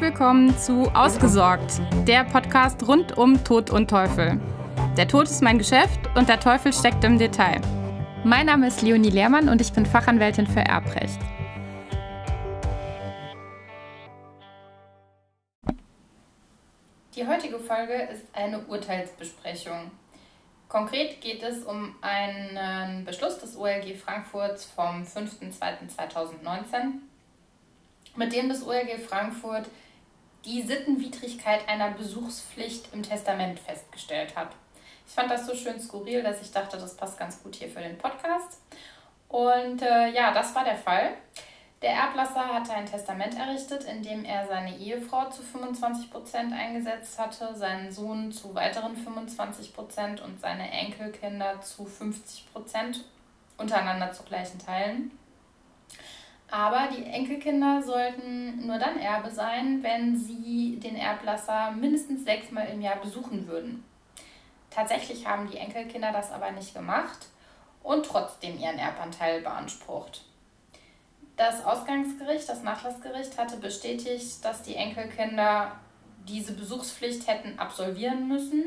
[0.00, 4.40] Willkommen zu Ausgesorgt, der Podcast rund um Tod und Teufel.
[4.96, 7.60] Der Tod ist mein Geschäft und der Teufel steckt im Detail.
[8.22, 11.18] Mein Name ist Leonie Lehrmann und ich bin Fachanwältin für Erbrecht.
[17.16, 19.90] Die heutige Folge ist eine Urteilsbesprechung.
[20.68, 27.00] Konkret geht es um einen Beschluss des OLG Frankfurts vom 5.2.2019
[28.16, 29.66] mit dem das OLG Frankfurt
[30.44, 34.50] die Sittenwidrigkeit einer Besuchspflicht im Testament festgestellt hat.
[35.06, 37.80] Ich fand das so schön skurril, dass ich dachte, das passt ganz gut hier für
[37.80, 38.60] den Podcast.
[39.28, 41.14] Und äh, ja, das war der Fall.
[41.80, 47.18] Der Erblasser hatte ein Testament errichtet, in dem er seine Ehefrau zu 25 Prozent eingesetzt
[47.18, 53.04] hatte, seinen Sohn zu weiteren 25 Prozent und seine Enkelkinder zu 50 Prozent
[53.58, 55.12] untereinander zu gleichen Teilen.
[56.50, 62.80] Aber die Enkelkinder sollten nur dann Erbe sein, wenn sie den Erblasser mindestens sechsmal im
[62.80, 63.84] Jahr besuchen würden.
[64.70, 67.26] Tatsächlich haben die Enkelkinder das aber nicht gemacht
[67.82, 70.24] und trotzdem ihren Erbanteil beansprucht.
[71.36, 75.72] Das Ausgangsgericht, das Nachlassgericht, hatte bestätigt, dass die Enkelkinder
[76.26, 78.64] diese Besuchspflicht hätten absolvieren müssen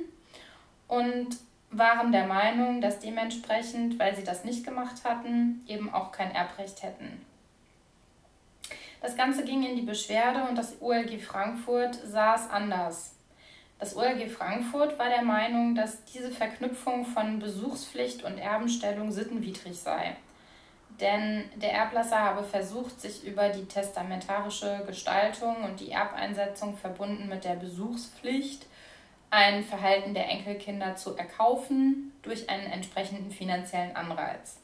[0.88, 1.38] und
[1.72, 6.84] waren der Meinung, dass dementsprechend, weil sie das nicht gemacht hatten, eben auch kein Erbrecht
[6.84, 7.26] hätten.
[9.02, 13.16] Das Ganze ging in die Beschwerde und das OLG Frankfurt sah es anders.
[13.80, 20.16] Das OLG Frankfurt war der Meinung, dass diese Verknüpfung von Besuchspflicht und Erbenstellung sittenwidrig sei.
[21.00, 27.44] Denn der Erblasser habe versucht, sich über die testamentarische Gestaltung und die Erbeinsetzung verbunden mit
[27.44, 28.68] der Besuchspflicht
[29.32, 34.61] ein Verhalten der Enkelkinder zu erkaufen durch einen entsprechenden finanziellen Anreiz.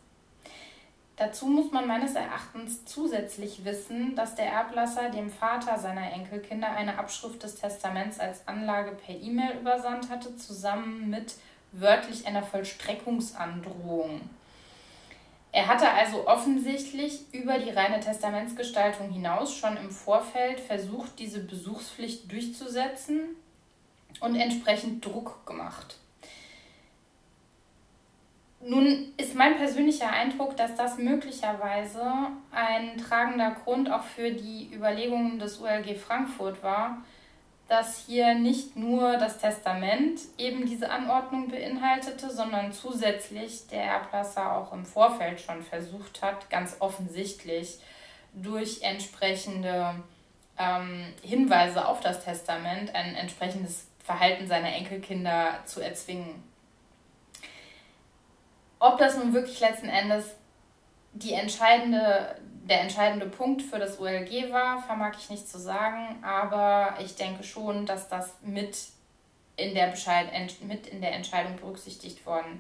[1.18, 7.00] Dazu muss man meines Erachtens zusätzlich wissen, dass der Erblasser dem Vater seiner Enkelkinder eine
[7.00, 11.34] Abschrift des Testaments als Anlage per E-Mail übersandt hatte, zusammen mit
[11.72, 14.22] wörtlich einer Vollstreckungsandrohung.
[15.52, 22.32] Er hatte also offensichtlich über die reine Testamentsgestaltung hinaus schon im Vorfeld versucht, diese Besuchspflicht
[22.32, 23.22] durchzusetzen
[24.20, 25.98] und entsprechend Druck gemacht.
[28.70, 32.04] Nun ist mein persönlicher Eindruck, dass das möglicherweise
[32.52, 36.98] ein tragender Grund auch für die Überlegungen des ULG Frankfurt war,
[37.70, 44.74] dass hier nicht nur das Testament eben diese Anordnung beinhaltete, sondern zusätzlich der Erblasser auch
[44.74, 47.80] im Vorfeld schon versucht hat, ganz offensichtlich
[48.34, 49.96] durch entsprechende
[50.60, 56.44] ähm, Hinweise auf das Testament ein entsprechendes Verhalten seiner Enkelkinder zu erzwingen.
[58.80, 60.36] Ob das nun wirklich letzten Endes
[61.14, 62.36] die entscheidende,
[62.70, 67.44] der entscheidende Punkt für das OLG war, vermag ich nicht zu sagen, aber ich denke
[67.44, 68.78] schon, dass das mit
[69.56, 70.28] in der, Bescheid,
[70.62, 72.60] mit in der Entscheidung berücksichtigt worden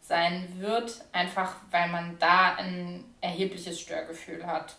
[0.00, 4.76] sein wird, einfach weil man da ein erhebliches Störgefühl hat.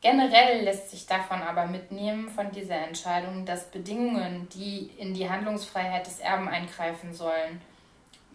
[0.00, 6.06] Generell lässt sich davon aber mitnehmen, von dieser Entscheidung, dass Bedingungen, die in die Handlungsfreiheit
[6.06, 7.60] des Erben eingreifen sollen,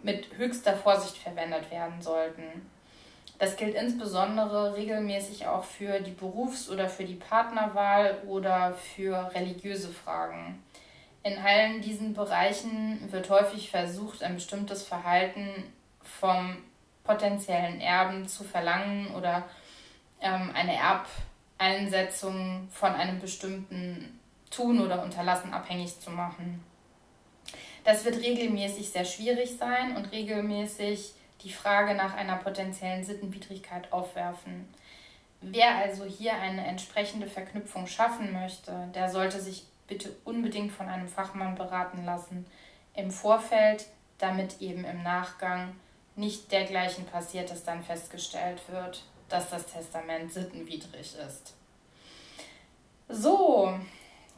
[0.03, 2.69] mit höchster Vorsicht verwendet werden sollten.
[3.39, 9.90] Das gilt insbesondere regelmäßig auch für die Berufs- oder für die Partnerwahl oder für religiöse
[9.90, 10.63] Fragen.
[11.23, 15.63] In allen diesen Bereichen wird häufig versucht, ein bestimmtes Verhalten
[16.03, 16.57] vom
[17.03, 19.44] potenziellen Erben zu verlangen oder
[20.19, 24.19] ähm, eine Erbeinsetzung von einem bestimmten
[24.51, 26.63] Tun oder Unterlassen abhängig zu machen.
[27.84, 34.72] Das wird regelmäßig sehr schwierig sein und regelmäßig die Frage nach einer potenziellen Sittenwidrigkeit aufwerfen.
[35.42, 41.08] Wer also hier eine entsprechende Verknüpfung schaffen möchte, der sollte sich bitte unbedingt von einem
[41.08, 42.46] Fachmann beraten lassen
[42.94, 43.88] im Vorfeld,
[44.20, 45.75] damit eben im Nachgang
[46.16, 51.55] nicht dergleichen passiert, dass dann festgestellt wird, dass das Testament sittenwidrig ist.
[53.09, 53.73] So,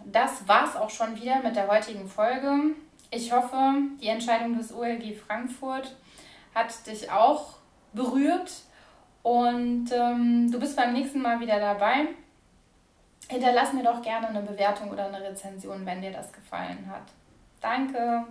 [0.06, 2.75] das war's auch schon wieder mit der heutigen Folge.
[3.15, 5.95] Ich hoffe, die Entscheidung des OLG Frankfurt
[6.56, 7.57] hat dich auch
[7.94, 8.51] berührt
[9.21, 12.07] und ähm, du bist beim nächsten Mal wieder dabei.
[13.30, 17.04] Hinterlass mir doch gerne eine Bewertung oder eine Rezension, wenn dir das gefallen hat.
[17.62, 18.25] Danke!